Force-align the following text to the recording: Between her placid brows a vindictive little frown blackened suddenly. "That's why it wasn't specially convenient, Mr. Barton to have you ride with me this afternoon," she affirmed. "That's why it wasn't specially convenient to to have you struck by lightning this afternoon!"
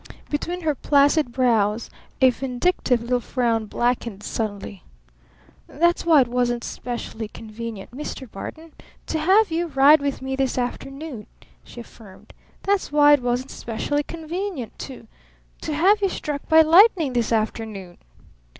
Between 0.31 0.61
her 0.61 0.73
placid 0.73 1.31
brows 1.31 1.91
a 2.21 2.31
vindictive 2.31 3.03
little 3.03 3.19
frown 3.19 3.67
blackened 3.67 4.23
suddenly. 4.23 4.81
"That's 5.67 6.07
why 6.07 6.21
it 6.21 6.27
wasn't 6.27 6.63
specially 6.63 7.27
convenient, 7.27 7.91
Mr. 7.91 8.25
Barton 8.27 8.73
to 9.05 9.19
have 9.19 9.51
you 9.51 9.67
ride 9.67 10.01
with 10.01 10.19
me 10.19 10.35
this 10.35 10.57
afternoon," 10.57 11.27
she 11.63 11.81
affirmed. 11.81 12.33
"That's 12.63 12.91
why 12.91 13.13
it 13.13 13.21
wasn't 13.21 13.51
specially 13.51 14.01
convenient 14.01 14.79
to 14.89 15.07
to 15.61 15.73
have 15.75 16.01
you 16.01 16.09
struck 16.09 16.49
by 16.49 16.63
lightning 16.63 17.13
this 17.13 17.31
afternoon!" 17.31 17.99